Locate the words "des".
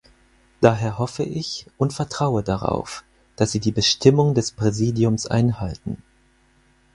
4.33-4.51